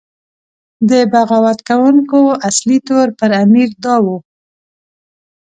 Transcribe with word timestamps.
د 0.89 0.91
بغاوت 1.11 1.59
کوونکو 1.69 2.21
اصلي 2.49 2.77
تور 2.87 3.07
پر 3.19 3.31
امیر 3.43 3.69
دا 3.83 3.95
و. 4.05 4.07